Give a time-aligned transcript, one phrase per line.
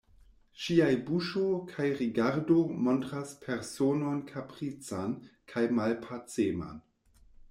[0.61, 1.41] Ŝiaj buŝo
[1.71, 2.57] kaj rigardo
[2.87, 5.13] montras personon kaprican
[5.53, 6.81] kaj malpaceman.